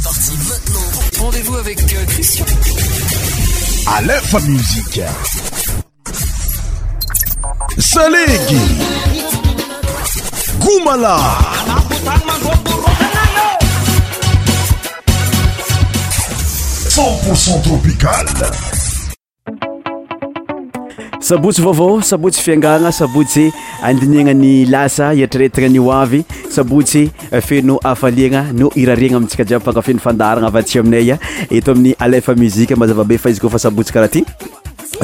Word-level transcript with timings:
C'est 0.00 0.04
parti 0.04 0.32
maintenant. 0.48 1.24
Rendez-vous 1.24 1.56
avec 1.56 1.80
euh, 1.80 2.04
Christian. 2.06 2.44
À 3.92 4.00
l'info 4.02 4.38
musique. 4.40 5.00
Salégui. 7.78 8.60
Goumala. 10.60 11.18
100% 16.90 17.62
tropical. 17.62 18.26
sabotsy 21.28 21.58
vaovao 21.60 22.00
sabotsy 22.10 22.40
fiangana 22.44 22.90
sabotsy 22.98 23.50
andiniagna 23.88 24.32
ny 24.34 24.52
lasa 24.74 25.08
eritraretana 25.24 25.68
ny 25.74 25.80
hoavy 25.86 26.20
sabotsy 26.54 27.02
eh, 27.30 27.42
feno 27.48 27.76
afaliagna 27.90 28.42
no 28.60 28.70
irarigna 28.82 29.18
amintsika 29.20 29.44
jiabyfankafeno 29.50 30.00
fandarana 30.06 30.48
avyatsy 30.48 30.80
aminay 30.82 31.10
a 31.14 31.18
eh, 31.18 31.50
eto 31.60 31.76
amin'ny 31.76 31.92
alefa 32.06 32.38
muzika 32.44 32.80
mazavabe 32.84 33.20
fa 33.24 33.34
izy 33.34 33.42
koa 33.44 33.52
fa 33.58 33.62
sabotsy 33.66 33.92
karaha 33.98 34.14
ty 34.16 34.24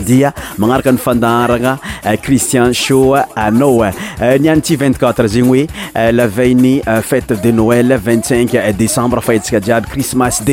dia 0.05 0.33
magnaraka 0.59 0.93
nyfandaragna 0.93 1.79
eh, 2.03 2.19
cristian 2.19 2.73
sha 2.73 3.27
anao 3.37 3.85
eh, 3.87 3.95
eh. 4.21 4.41
nyanti 4.41 4.77
24 4.77 5.27
zegny 5.29 5.47
oe 5.47 5.69
la 6.13 6.27
velny 6.27 6.81
fate 7.03 7.37
de 7.43 7.53
noël 7.53 7.99
5 7.99 8.73
décembrefantsikajiaby 8.79 9.87
crismasd 9.89 10.51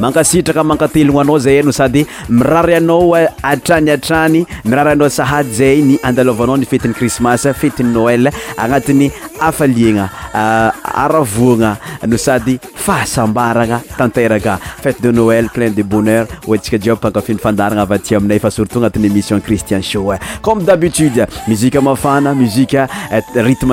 makasitrkmakatelonoaa 0.00 1.38
zay 1.38 1.72
sady 1.72 2.06
mirarianao 2.28 3.14
atranyatrany 3.42 4.44
mirarianao 4.64 5.08
sahady 5.08 5.52
zay 5.54 5.82
ny 5.82 5.98
andalovanao 6.02 6.56
nfetiny 6.56 6.94
crismas 6.94 7.46
fetiny 7.60 7.92
noël 7.92 8.30
agnatiy 8.58 9.10
finaa 9.50 10.08
aissionistincome 18.70 20.64
dabitudemiafanamirtme 20.64 22.86
euh, 23.12 23.20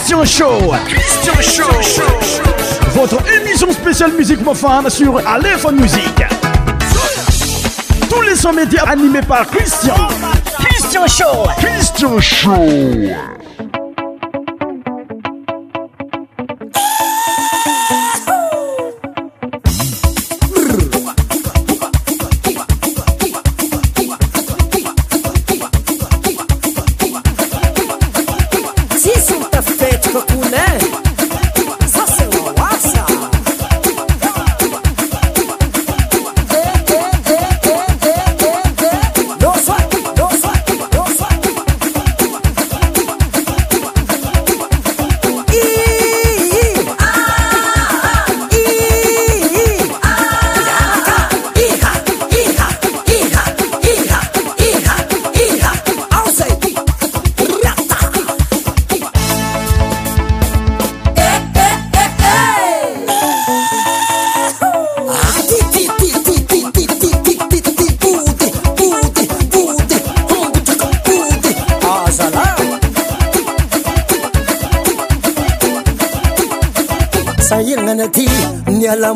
Christian 0.00 0.24
Show. 0.24 0.74
Christian 0.86 1.80
Show. 1.82 2.42
Votre 2.92 3.18
émission 3.36 3.70
spéciale 3.70 4.12
musique 4.14 4.40
mofane 4.40 4.88
sur 4.88 5.18
Aléphone 5.28 5.76
Musique. 5.78 6.24
Tous 8.08 8.22
les 8.22 8.34
sons 8.34 8.52
médias 8.54 8.84
animés 8.88 9.20
par 9.20 9.46
Christian. 9.48 9.94
Christian 10.72 11.06
Show. 11.06 11.48
Christian 11.58 12.18
Show. 12.18 13.10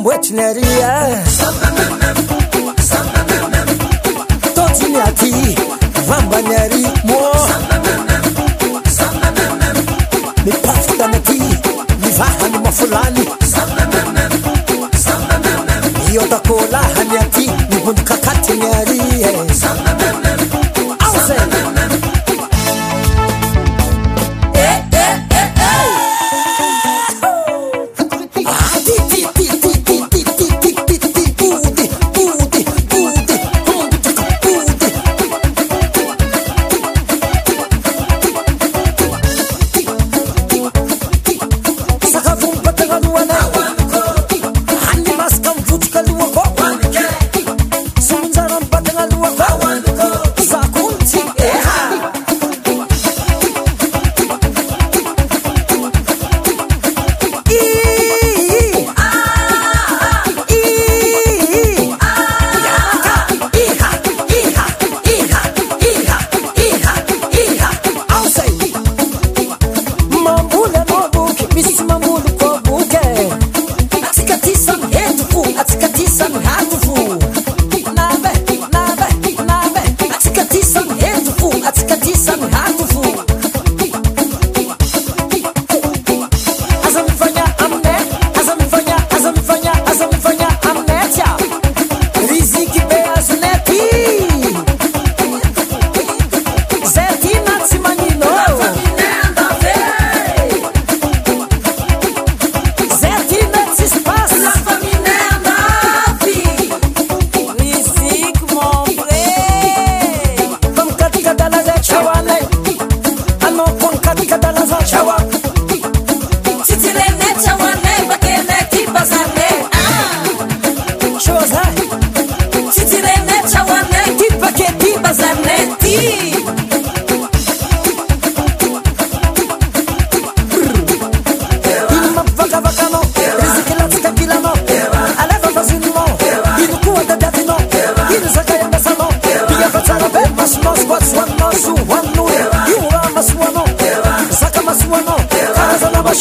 I'm 0.07 0.64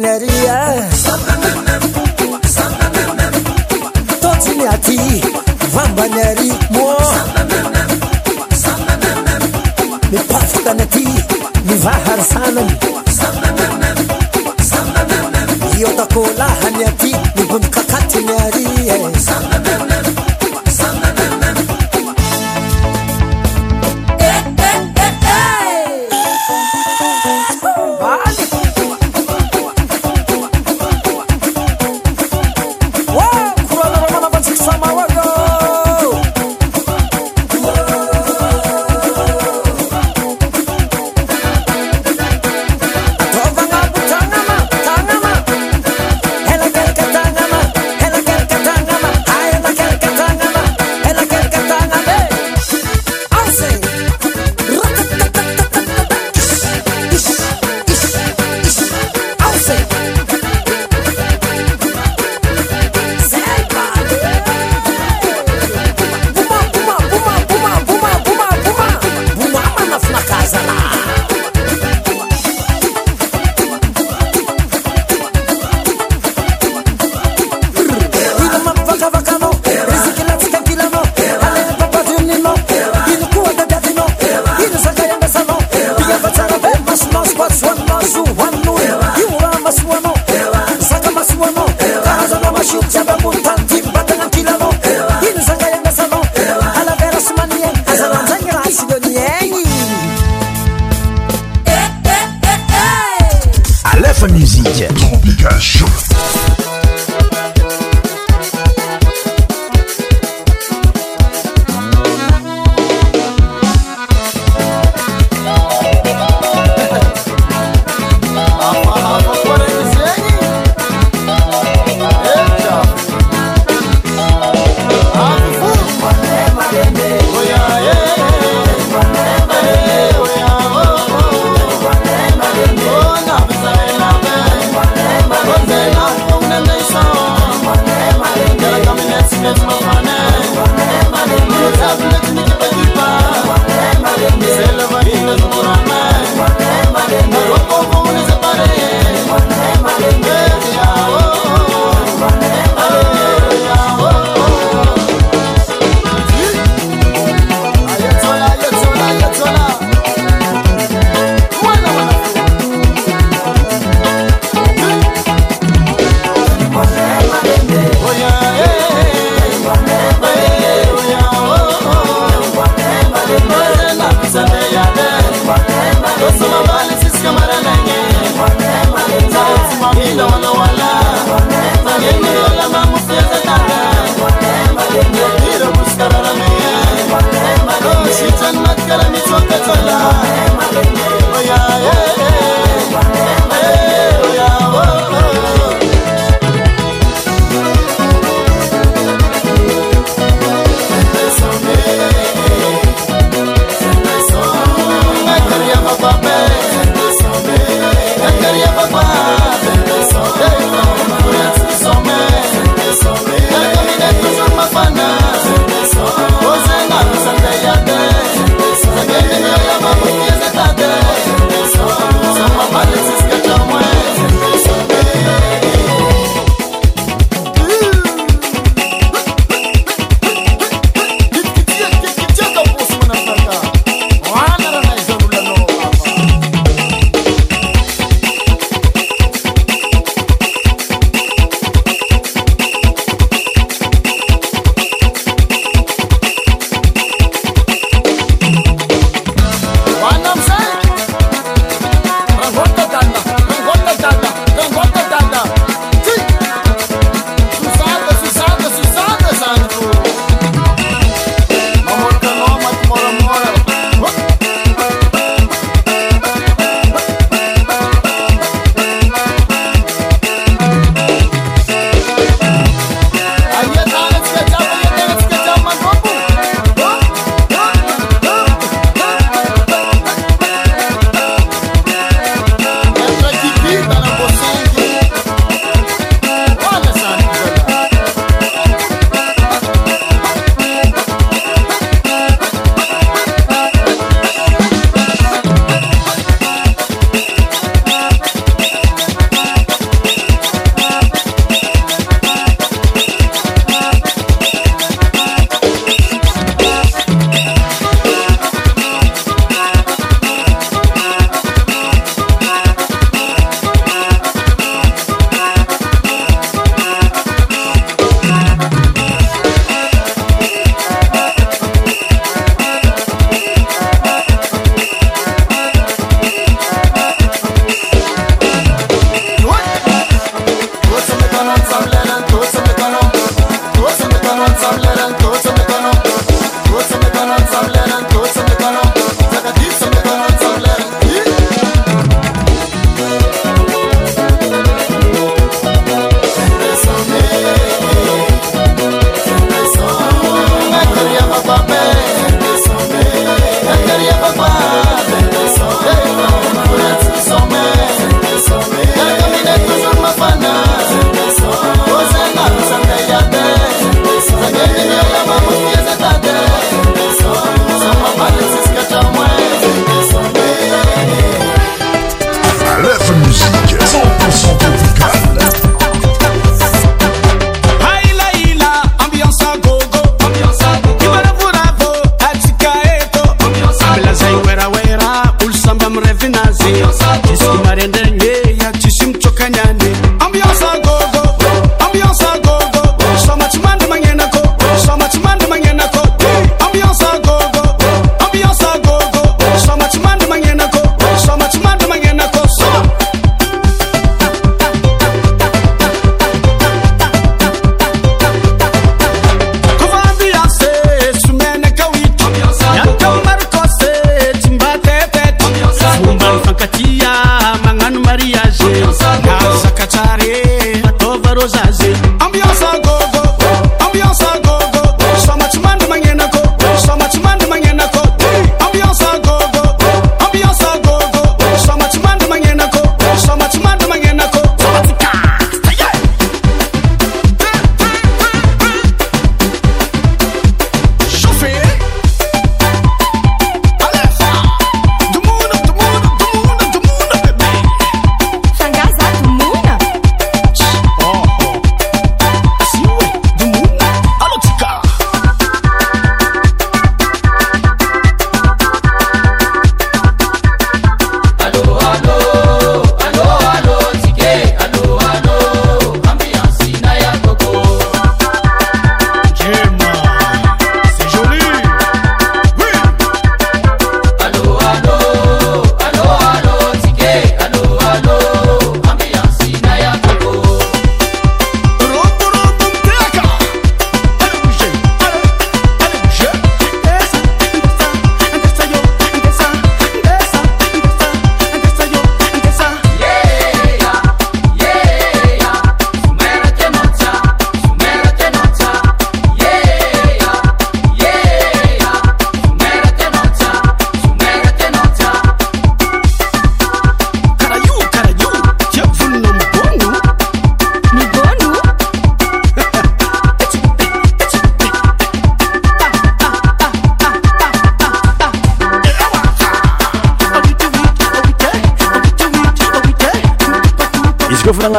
let 0.00 0.22
it 0.22 0.29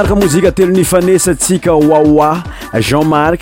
arka 0.02 0.16
mozika 0.16 0.52
telonifanesa 0.52 1.36
tsika 1.36 1.74
wawa 1.76 2.44
jean 2.82 3.06
mark 3.06 3.42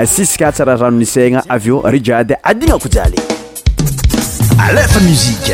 sis 0.05 0.37
katsararanonisagna 0.37 1.43
avio 1.47 1.81
rijiady 1.85 2.35
adigna 2.43 2.75
ko 2.81 2.87
jaly 2.89 3.17
alepa 4.61 4.99
musike 5.03 5.53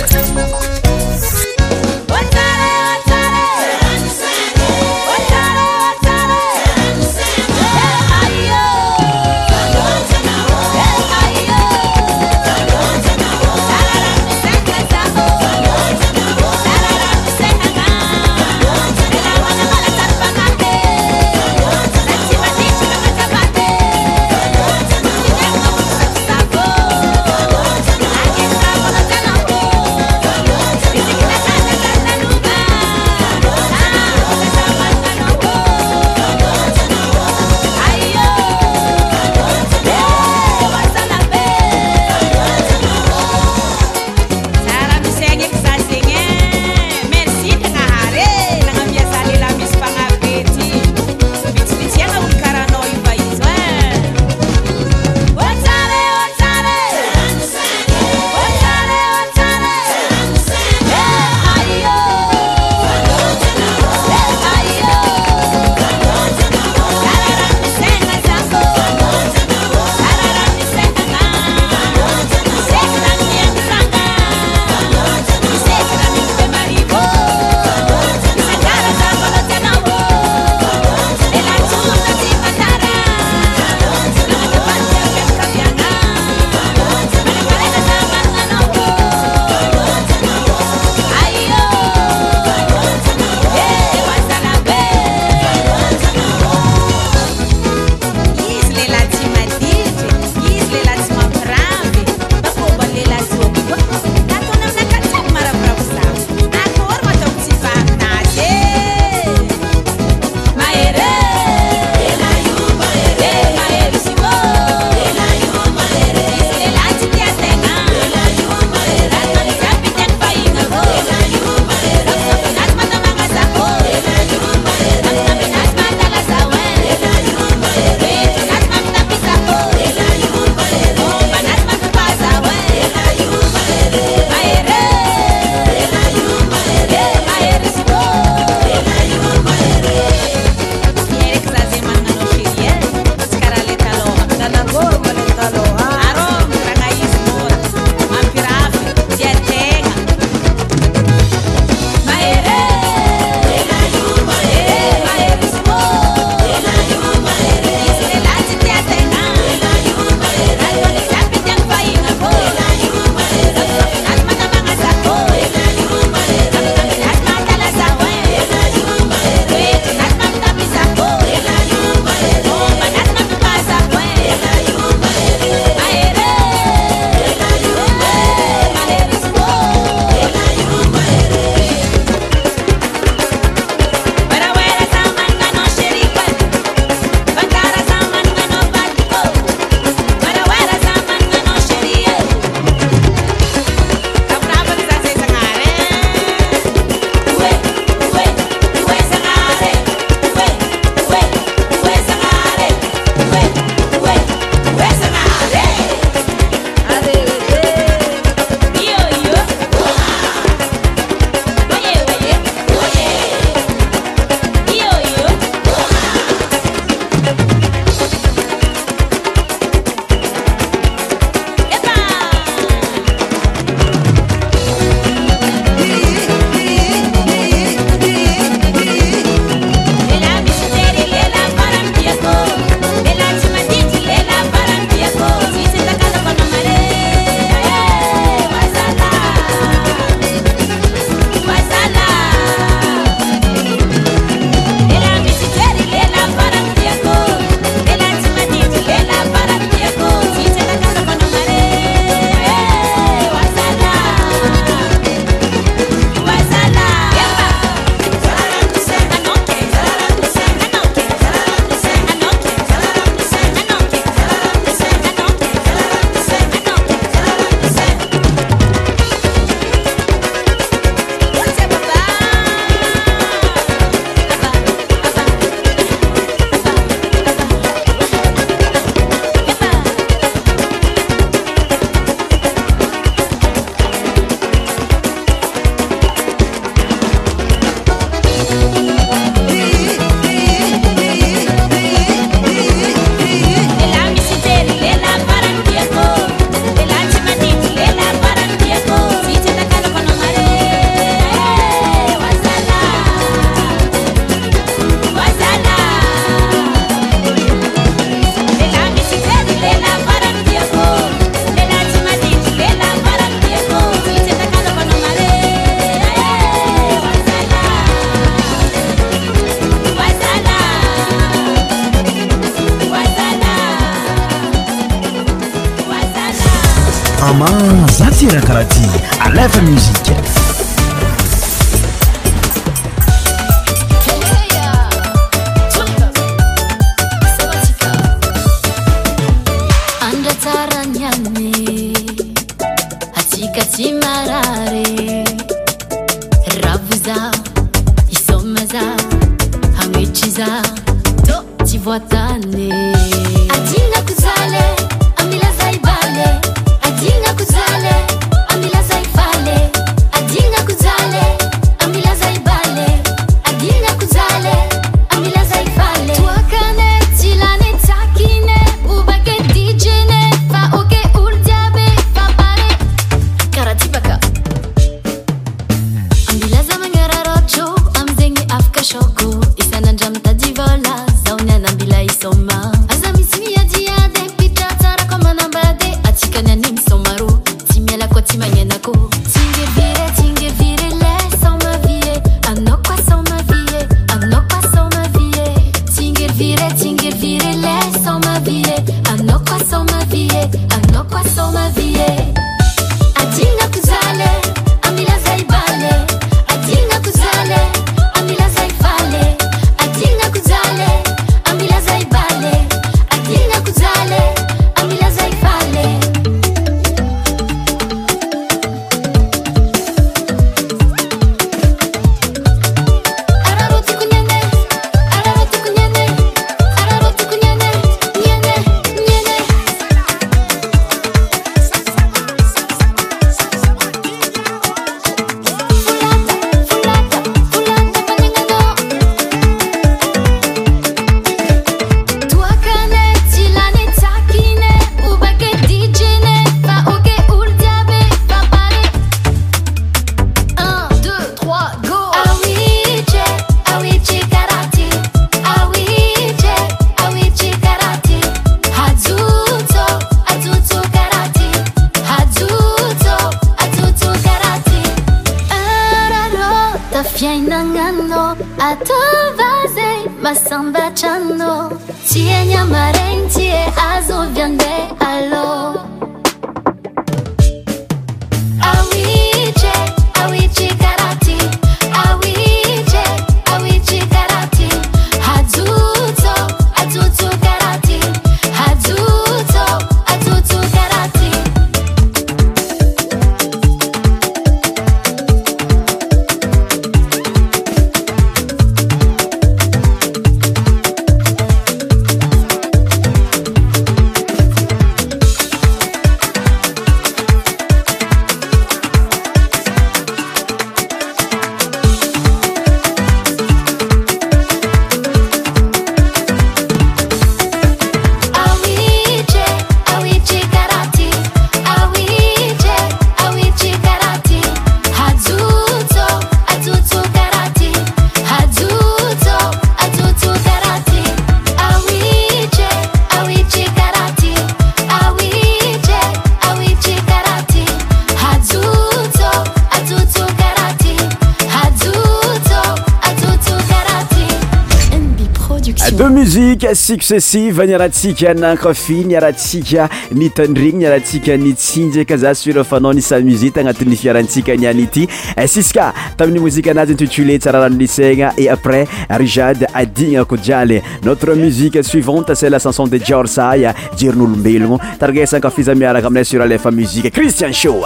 sucessiveniaratsika 546.88 548.34
na 548.34 548.56
nkafi 548.56 548.94
niaratsika 549.04 549.90
ni 550.12 550.30
tandriny 550.30 550.78
niaratsika 550.80 551.36
nitsinjyka 551.38 552.16
za 552.18 552.32
surfanany 552.36 553.02
samuseta 553.02 553.60
agnati'ny 553.60 553.96
fiarantsika 553.96 554.56
niany 554.56 554.84
ity 554.88 555.04
esiska 555.36 555.92
eh, 555.92 556.16
tamin'ny 556.16 556.40
mozika 556.40 556.72
anazy 556.72 556.92
intitulé 556.96 557.40
tsarah 557.40 557.62
ranonisaigna 557.62 558.32
et 558.38 558.48
après 558.48 558.88
rijade 559.10 559.68
adigna 559.74 560.24
kojialy 560.26 560.80
notre 561.04 561.36
musiqe 561.36 561.84
suivante 561.84 562.34
sa 562.36 562.50
la 562.50 562.60
chanson 562.60 562.88
de 562.88 563.00
jorsay 563.10 563.68
jerin'olombelogno 564.00 564.80
taragasakafi 565.00 565.64
za 565.68 565.76
miaraka 565.76 566.08
aminay 566.08 566.24
suralefa 566.26 566.72
muzike 566.72 567.12
cristian 567.12 567.52
show 567.54 567.84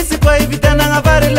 Isi 0.00 0.18
kwa 0.18 0.36
hivi 0.36 0.56
tena 0.58 0.86
ngavari 0.86 1.34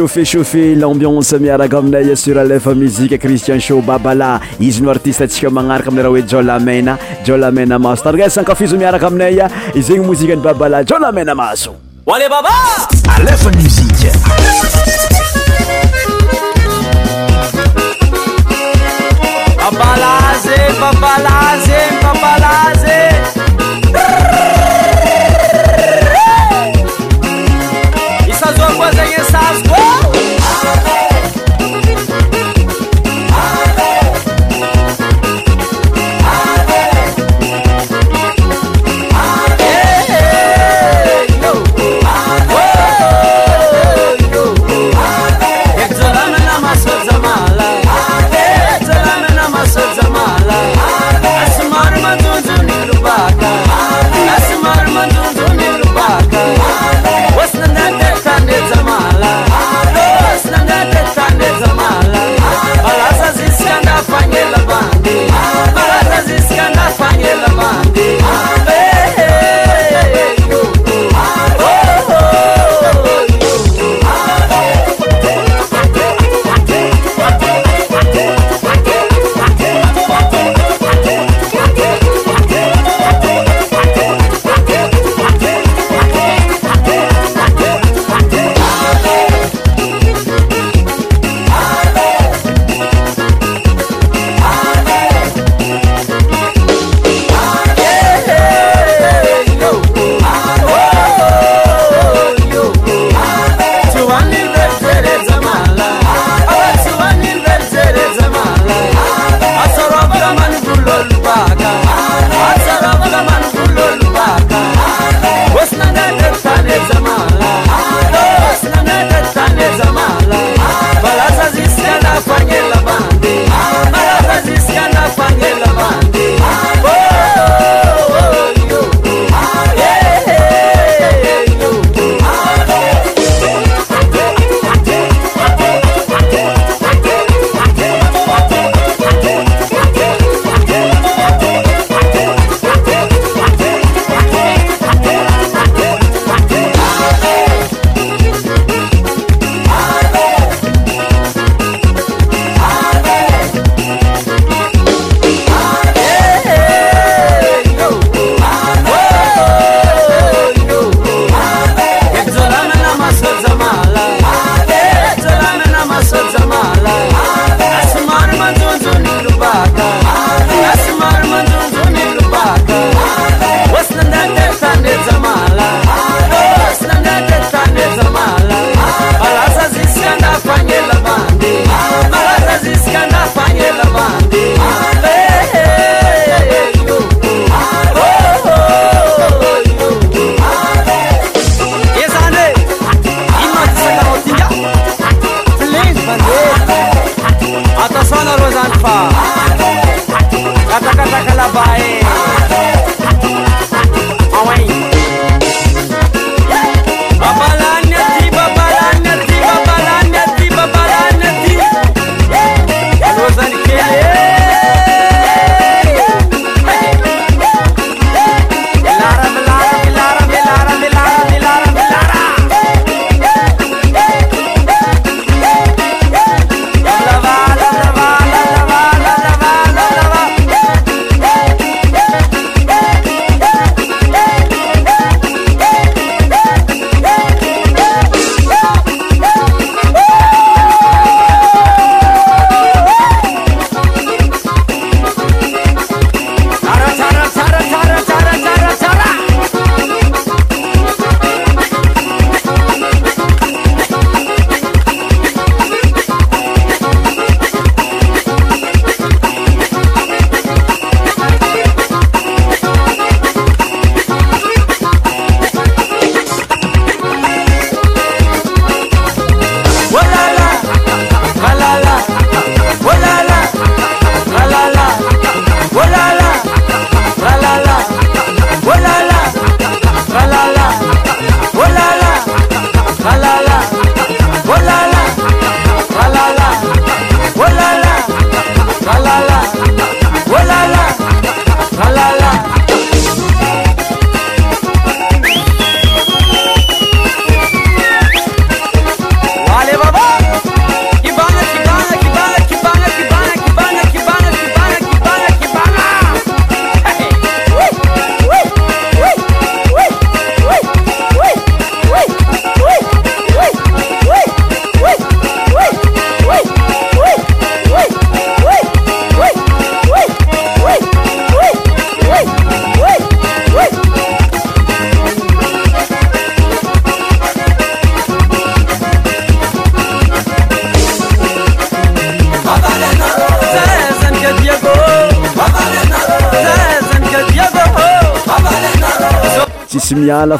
chofe 0.00 0.24
chauffe 0.24 0.74
lambionse 0.74 1.34
miaraka 1.38 1.76
aminaya 1.78 2.16
sur 2.16 2.38
alefa 2.38 2.72
musike 2.74 3.18
christian 3.18 3.60
sho 3.60 3.82
babala 3.82 4.40
izy 4.58 4.80
no 4.80 4.88
artiste 4.90 5.24
antsika 5.24 5.50
magnaraka 5.50 5.88
aminayraha 5.90 6.14
oe 6.16 6.22
jolamena 6.22 6.96
jolamena 7.24 7.78
maso 7.78 8.02
taraga 8.04 8.30
sankafiza 8.30 8.76
miaraka 8.78 9.06
aminaya 9.08 9.50
izegny 9.74 10.06
mozika 10.06 10.32
ny 10.34 10.40
babala 10.42 10.82
jolamena 10.84 11.34
maso 11.34 11.74
lebbami 12.06 13.68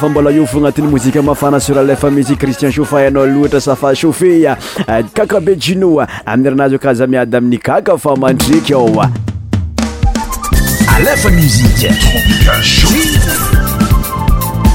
mbola 0.08 0.30
iofo 0.30 0.56
agnatin'ny 0.58 0.88
mozika 0.88 1.22
mafanasora 1.22 1.82
lefa 1.82 2.10
muzike 2.10 2.36
kristian 2.40 2.72
shofa 2.72 3.02
ianao 3.02 3.26
loatra 3.26 3.60
safa 3.60 3.94
shauffe 3.96 4.46
a 4.48 4.56
eh, 4.88 5.04
kakabe 5.12 5.56
jinoa 5.56 6.02
eh, 6.04 6.10
ami'ny 6.26 6.50
ranazy 6.50 6.74
o 6.74 6.78
kaza 6.78 7.06
miady 7.06 7.36
amin'ny 7.36 7.58
kakafamantreky 7.58 8.72
aoa 8.74 9.10
alefa 10.96 11.30
mzik 11.30 11.90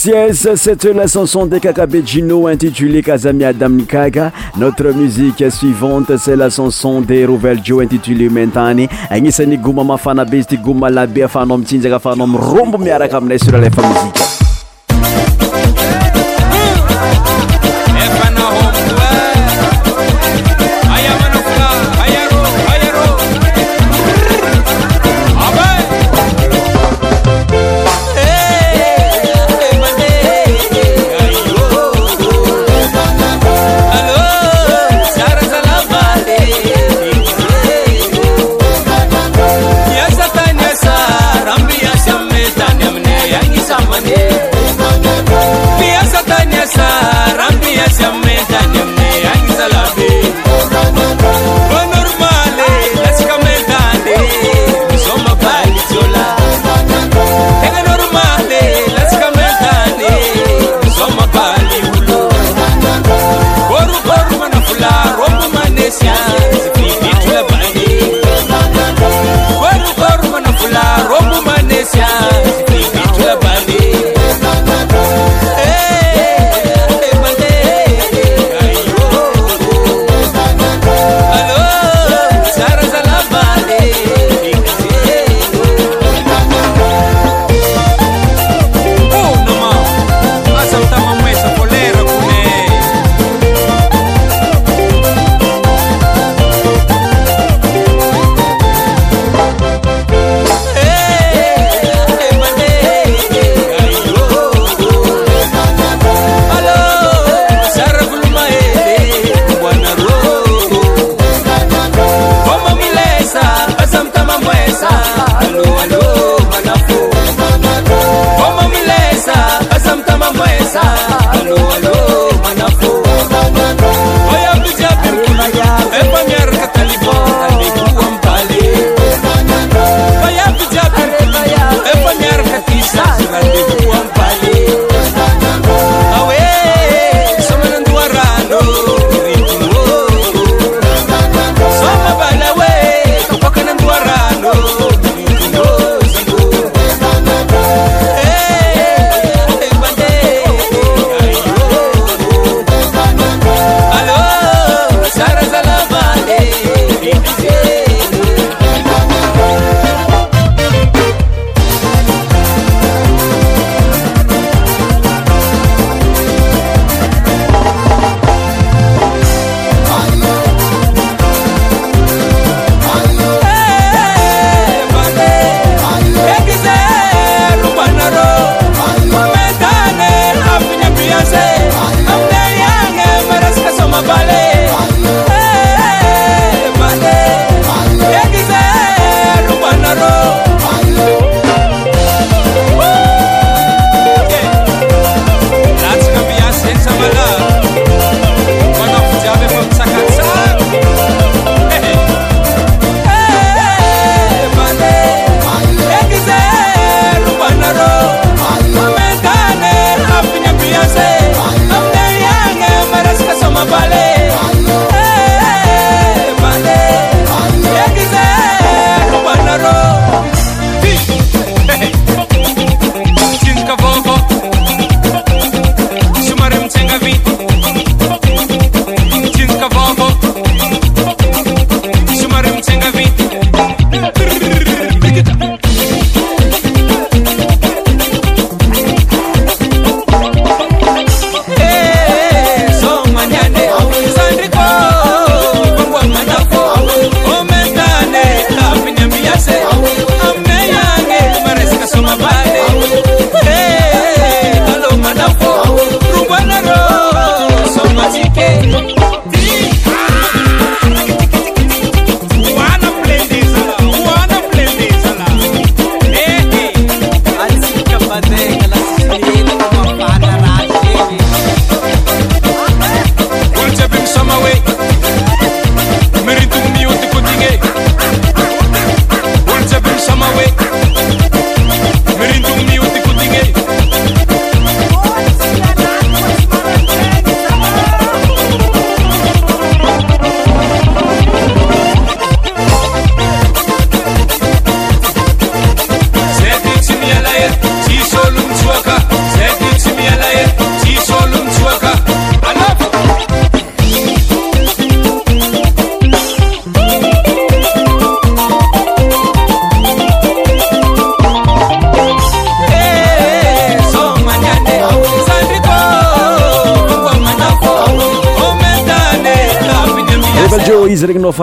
siens 0.00 0.54
cete 0.56 0.84
la 0.92 1.08
chanson 1.08 1.44
de 1.46 1.58
kakabe 1.58 2.02
jino 2.06 2.46
intitulé 2.48 3.02
kazamiady 3.02 3.64
amini 3.64 3.84
kaga 3.84 4.30
notre 4.56 4.92
musique 4.92 5.44
suivante 5.50 6.16
cet 6.18 6.36
la 6.38 6.50
canson 6.50 7.00
de 7.00 7.26
rouvell 7.26 7.58
jo 7.64 7.80
intitulé 7.80 8.28
maintany 8.28 8.86
agnisan'ny 9.10 9.58
goma 9.58 9.82
mafana 9.82 10.24
be 10.24 10.36
izy 10.38 10.50
ty 10.50 10.56
goma 10.58 10.88
labe 10.88 11.24
afa 11.24 11.40
anao 11.42 11.58
mitsinjaka 11.58 11.96
afanao 11.96 12.28
mirombo 12.30 12.78
miaraka 12.78 13.16
aminay 13.18 13.38
suralefa 13.38 13.82
mozike 13.82 14.37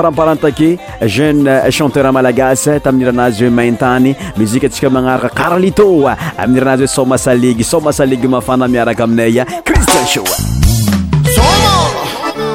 faamparantake 0.01 0.69
jeune 1.13 1.47
chanteurmalagasy 1.77 2.73
tamin'iranazy 2.83 3.43
hoe 3.45 3.51
maintany 3.59 4.09
muzike 4.37 4.65
atsika 4.69 4.89
manaraka 4.95 5.29
karlitoa 5.41 6.13
amin'ny 6.37 6.59
ranazy 6.65 6.85
hoe 6.85 6.95
soma 6.97 7.17
salig 7.25 7.61
sôma 7.71 7.91
salig 7.99 8.23
mafana 8.35 8.67
miaraka 8.73 9.03
aminaya 9.07 9.43
kristian 9.69 10.05
soaiaakaia 10.13 12.53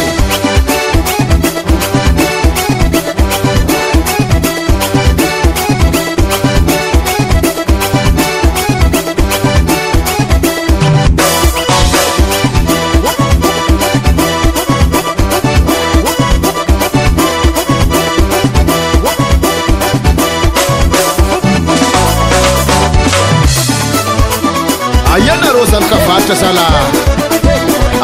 zala 26.35 26.67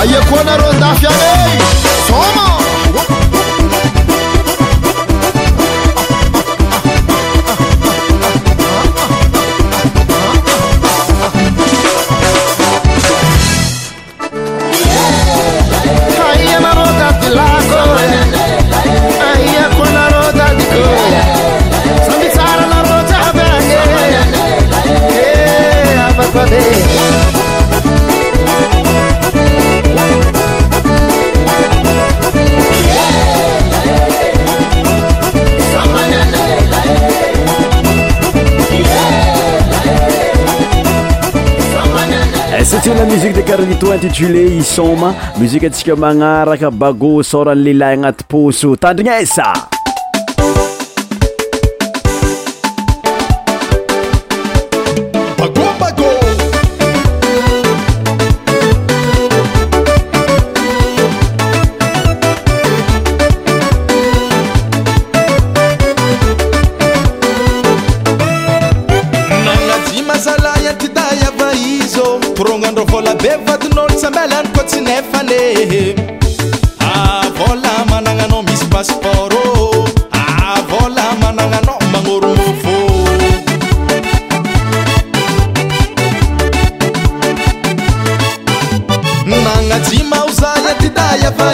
aia 0.00 0.20
koa 0.26 0.40
anareo 0.40 0.72
dafy 0.72 1.06
ae 1.06 1.81
lto 43.66 43.94
intitulé 43.94 44.42
isoma 44.58 45.14
muzika 45.38 45.66
antsika 45.70 45.94
magnaraka 45.96 46.70
bago 46.70 47.22
sorany 47.22 47.62
lehilahy 47.62 47.94
agnaty 47.94 48.24
poso 48.24 48.68
tandrinesa 48.82 49.46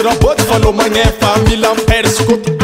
Sera 0.00 0.14
bot 0.14 0.40
falo 0.48 0.72
manye 0.72 1.02
famila 1.20 1.74
mper 1.74 2.08
skot 2.08 2.59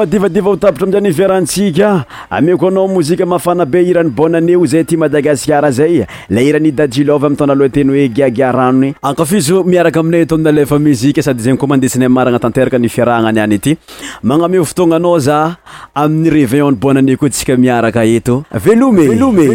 madivadiva 0.00 0.48
ho 0.50 0.56
tabatra 0.56 0.84
aminza 0.88 1.00
ny 1.00 1.12
viarahantsika 1.12 2.04
ameko 2.30 2.68
anao 2.68 2.88
mozika 2.88 3.26
mafana 3.26 3.66
be 3.66 3.80
iran'ny 3.90 4.08
bonaneo 4.16 4.64
zay 4.70 4.80
aty 4.84 4.96
madagasikara 4.96 5.70
zay 5.78 6.04
le 6.32 6.40
irany 6.48 6.72
dajilava 6.72 7.26
amitonda 7.28 7.54
lohateny 7.54 7.90
hoe 7.94 8.06
giagia 8.08 8.50
rano 8.52 8.94
akafizo 9.02 9.62
miaraka 9.64 10.00
aminay 10.00 10.22
eto 10.24 10.34
aminy 10.36 10.48
alefa 10.54 10.78
muzika 10.80 11.20
sady 11.22 11.42
zegny 11.44 11.58
koa 11.60 11.68
mandesinay 11.72 12.08
maragna 12.08 12.40
tanteraka 12.40 12.78
ny 12.80 12.88
fiarahagna 12.88 13.28
any 13.30 13.40
any 13.44 13.54
ity 13.60 13.72
magnameo 14.24 14.64
fotoagnanao 14.64 15.18
za 15.18 15.36
amin'ny 15.94 16.30
revion-n 16.36 16.80
bonane 16.80 17.16
koa 17.20 17.28
tsika 17.34 17.56
miaraka 17.60 18.04
eto 18.08 18.44
velomyomy 18.54 19.48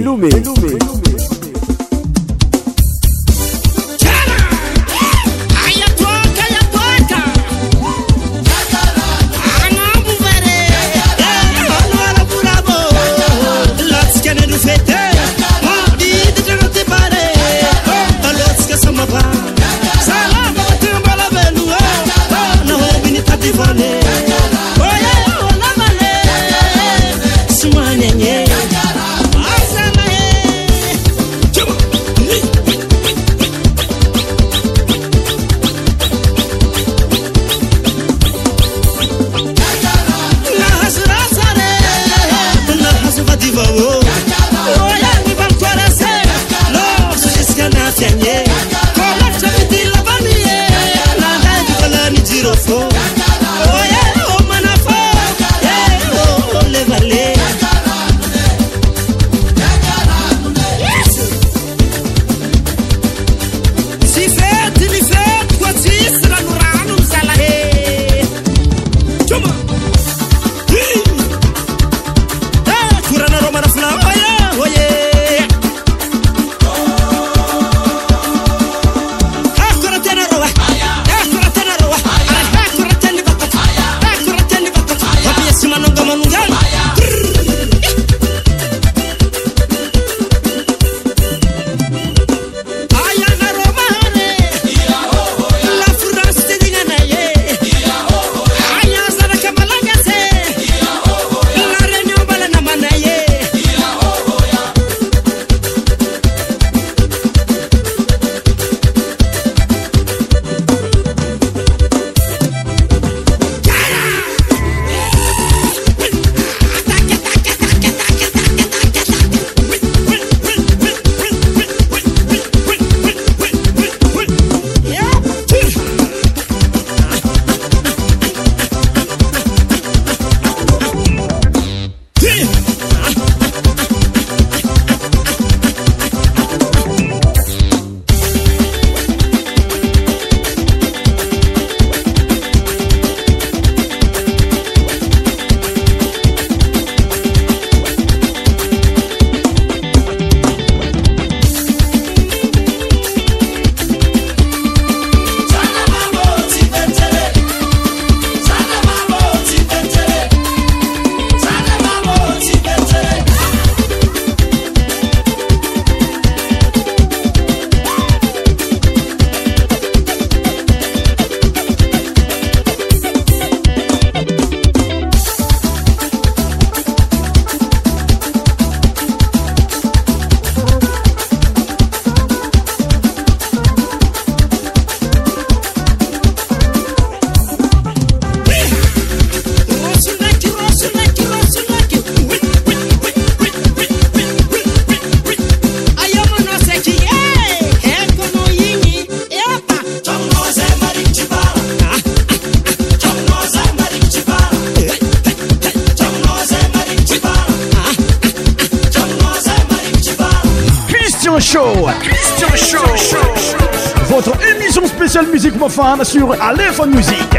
sur 216.04 216.42
Aléphone 216.42 216.92
Music, 216.96 217.38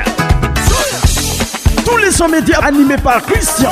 Tous 1.86 1.96
les 1.96 2.10
sons 2.10 2.28
médias 2.28 2.58
animés 2.60 2.98
par 3.02 3.22
Christian. 3.22 3.70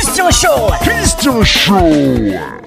Christian 0.00 0.30
Show. 0.30 0.72
Christian 0.82 1.42
Show. 1.44 2.63